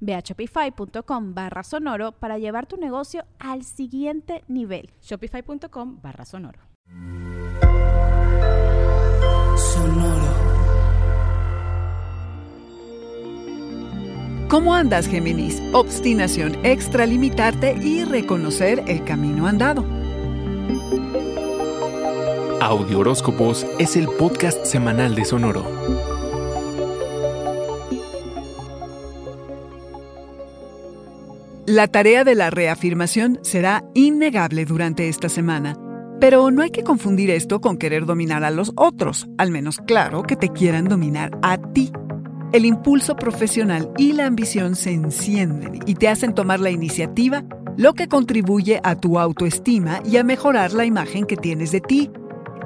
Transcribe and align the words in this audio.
Ve 0.00 0.14
a 0.14 0.20
shopify.com 0.20 1.34
barra 1.34 1.62
sonoro 1.62 2.12
para 2.12 2.38
llevar 2.38 2.66
tu 2.66 2.76
negocio 2.76 3.24
al 3.38 3.64
siguiente 3.64 4.44
nivel. 4.48 4.90
Shopify.com 5.02 6.00
barra 6.02 6.24
sonoro. 6.24 6.60
Sonoro. 9.56 10.48
¿Cómo 14.48 14.74
andas, 14.74 15.06
Géminis? 15.06 15.62
Obstinación, 15.74 16.64
extralimitarte 16.64 17.74
y 17.74 18.04
reconocer 18.04 18.82
el 18.86 19.04
camino 19.04 19.46
andado. 19.46 19.84
Audio 22.60 23.00
Horóscopos 23.00 23.66
es 23.78 23.94
el 23.96 24.08
podcast 24.08 24.64
semanal 24.64 25.14
de 25.14 25.26
Sonoro. 25.26 26.17
La 31.68 31.86
tarea 31.86 32.24
de 32.24 32.34
la 32.34 32.48
reafirmación 32.48 33.40
será 33.42 33.84
innegable 33.92 34.64
durante 34.64 35.10
esta 35.10 35.28
semana, 35.28 35.76
pero 36.18 36.50
no 36.50 36.62
hay 36.62 36.70
que 36.70 36.82
confundir 36.82 37.28
esto 37.28 37.60
con 37.60 37.76
querer 37.76 38.06
dominar 38.06 38.42
a 38.42 38.50
los 38.50 38.72
otros, 38.74 39.28
al 39.36 39.50
menos 39.50 39.76
claro 39.76 40.22
que 40.22 40.34
te 40.34 40.48
quieran 40.48 40.86
dominar 40.86 41.30
a 41.42 41.58
ti. 41.58 41.92
El 42.54 42.64
impulso 42.64 43.16
profesional 43.16 43.92
y 43.98 44.14
la 44.14 44.24
ambición 44.24 44.76
se 44.76 44.92
encienden 44.92 45.80
y 45.84 45.94
te 45.96 46.08
hacen 46.08 46.32
tomar 46.32 46.58
la 46.58 46.70
iniciativa, 46.70 47.44
lo 47.76 47.92
que 47.92 48.08
contribuye 48.08 48.80
a 48.82 48.96
tu 48.96 49.18
autoestima 49.18 50.00
y 50.06 50.16
a 50.16 50.24
mejorar 50.24 50.72
la 50.72 50.86
imagen 50.86 51.26
que 51.26 51.36
tienes 51.36 51.70
de 51.70 51.82
ti. 51.82 52.10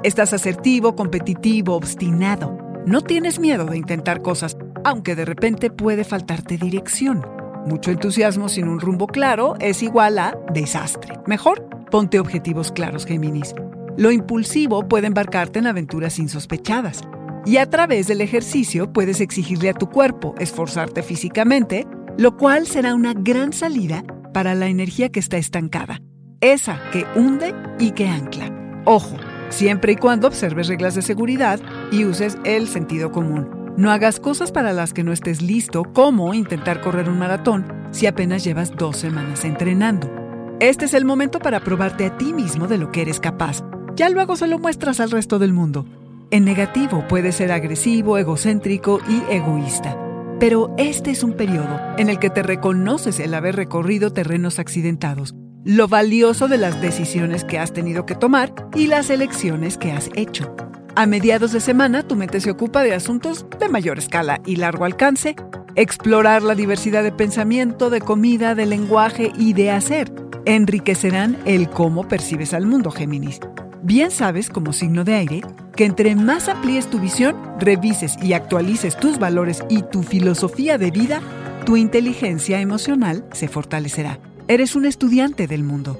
Estás 0.03 0.31
asertivo, 0.31 0.95
competitivo, 0.95 1.75
obstinado. 1.75 2.57
No 2.85 3.01
tienes 3.01 3.37
miedo 3.37 3.65
de 3.65 3.75
intentar 3.75 4.21
cosas, 4.21 4.55
aunque 4.85 5.13
de 5.13 5.25
repente 5.25 5.69
puede 5.69 6.05
faltarte 6.05 6.55
dirección. 6.55 7.42
Mucho 7.65 7.91
entusiasmo 7.91 8.49
sin 8.49 8.67
un 8.67 8.81
rumbo 8.81 9.07
claro 9.07 9.55
es 9.59 9.83
igual 9.83 10.19
a 10.19 10.37
desastre. 10.53 11.17
Mejor, 11.25 11.65
ponte 11.89 12.19
objetivos 12.19 12.71
claros, 12.71 13.05
Géminis. 13.05 13.55
Lo 13.95 14.11
impulsivo 14.11 14.87
puede 14.87 15.07
embarcarte 15.07 15.59
en 15.59 15.67
aventuras 15.67 16.19
insospechadas. 16.19 17.01
Y 17.45 17.57
a 17.57 17.69
través 17.69 18.07
del 18.07 18.21
ejercicio 18.21 18.91
puedes 18.91 19.21
exigirle 19.21 19.69
a 19.69 19.73
tu 19.73 19.89
cuerpo 19.89 20.35
esforzarte 20.39 21.03
físicamente, 21.03 21.87
lo 22.17 22.35
cual 22.37 22.67
será 22.67 22.95
una 22.95 23.13
gran 23.13 23.53
salida 23.53 24.03
para 24.33 24.55
la 24.55 24.67
energía 24.67 25.09
que 25.09 25.19
está 25.19 25.37
estancada, 25.37 26.01
esa 26.41 26.79
que 26.91 27.05
hunde 27.15 27.53
y 27.79 27.91
que 27.91 28.07
ancla. 28.07 28.51
Ojo, 28.85 29.15
siempre 29.49 29.93
y 29.93 29.95
cuando 29.95 30.27
observes 30.27 30.67
reglas 30.67 30.95
de 30.95 31.01
seguridad 31.01 31.59
y 31.91 32.05
uses 32.05 32.37
el 32.43 32.67
sentido 32.67 33.11
común. 33.11 33.52
No 33.75 33.89
hagas 33.89 34.19
cosas 34.19 34.51
para 34.51 34.71
las 34.71 34.93
que 34.93 35.03
no 35.03 35.11
estés 35.11 35.41
listo, 35.41 35.83
como 35.83 36.35
intentar 36.35 36.79
correr 36.79 37.09
un 37.09 37.17
maratón 37.17 37.65
si 37.89 38.05
apenas 38.05 38.43
llevas 38.43 38.75
dos 38.75 38.97
semanas 38.97 39.45
entrenando. 39.45 40.11
Este 40.59 40.85
es 40.85 40.93
el 40.93 41.05
momento 41.05 41.39
para 41.39 41.59
probarte 41.59 42.05
a 42.05 42.15
ti 42.17 42.33
mismo 42.33 42.67
de 42.67 42.77
lo 42.77 42.91
que 42.91 43.01
eres 43.01 43.19
capaz. 43.19 43.63
Ya 43.95 44.09
luego 44.09 44.35
se 44.35 44.47
lo 44.47 44.59
muestras 44.59 44.99
al 44.99 45.09
resto 45.09 45.39
del 45.39 45.53
mundo. 45.53 45.85
En 46.29 46.45
negativo 46.45 47.03
puedes 47.09 47.35
ser 47.35 47.51
agresivo, 47.51 48.19
egocéntrico 48.19 48.99
y 49.09 49.23
egoísta. 49.33 49.97
Pero 50.39 50.73
este 50.77 51.11
es 51.11 51.23
un 51.23 51.33
periodo 51.33 51.79
en 51.97 52.09
el 52.09 52.19
que 52.19 52.29
te 52.29 52.43
reconoces 52.43 53.19
el 53.19 53.33
haber 53.33 53.55
recorrido 53.55 54.13
terrenos 54.13 54.59
accidentados, 54.59 55.33
lo 55.63 55.87
valioso 55.87 56.47
de 56.47 56.57
las 56.57 56.79
decisiones 56.79 57.43
que 57.43 57.57
has 57.57 57.73
tenido 57.73 58.05
que 58.05 58.15
tomar 58.15 58.53
y 58.75 58.85
las 58.85 59.09
elecciones 59.09 59.77
que 59.79 59.91
has 59.91 60.09
hecho. 60.15 60.55
A 60.95 61.07
mediados 61.07 61.51
de 61.51 61.59
semana, 61.59 62.03
tu 62.03 62.15
mente 62.15 62.39
se 62.39 62.51
ocupa 62.51 62.83
de 62.83 62.93
asuntos 62.93 63.47
de 63.59 63.67
mayor 63.67 63.97
escala 63.97 64.39
y 64.45 64.57
largo 64.57 64.85
alcance, 64.85 65.35
explorar 65.73 66.43
la 66.43 66.53
diversidad 66.53 67.01
de 67.01 67.11
pensamiento, 67.11 67.89
de 67.89 67.99
comida, 67.99 68.53
de 68.53 68.67
lenguaje 68.67 69.31
y 69.35 69.53
de 69.53 69.71
hacer. 69.71 70.13
Enriquecerán 70.45 71.35
el 71.45 71.67
cómo 71.67 72.07
percibes 72.07 72.53
al 72.53 72.67
mundo, 72.67 72.91
Géminis. 72.91 73.39
Bien 73.81 74.11
sabes, 74.11 74.51
como 74.51 74.71
signo 74.71 75.03
de 75.03 75.15
aire, 75.15 75.41
que 75.75 75.85
entre 75.85 76.15
más 76.15 76.47
amplíes 76.47 76.87
tu 76.87 76.99
visión, 76.99 77.35
revises 77.59 78.15
y 78.21 78.33
actualices 78.33 78.95
tus 78.95 79.17
valores 79.17 79.63
y 79.69 79.81
tu 79.81 80.03
filosofía 80.03 80.77
de 80.77 80.91
vida, 80.91 81.21
tu 81.65 81.75
inteligencia 81.75 82.61
emocional 82.61 83.25
se 83.33 83.47
fortalecerá. 83.47 84.19
Eres 84.47 84.75
un 84.75 84.85
estudiante 84.85 85.47
del 85.47 85.63
mundo. 85.63 85.99